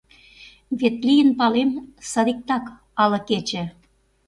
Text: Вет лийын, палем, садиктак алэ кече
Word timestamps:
Вет 0.79 0.95
лийын, 1.07 1.29
палем, 1.39 1.71
садиктак 2.11 2.65
алэ 3.03 3.19
кече 3.27 3.63